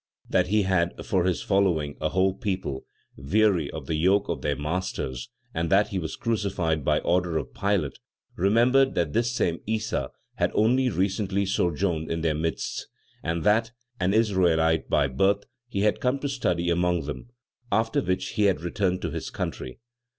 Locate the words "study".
16.29-16.71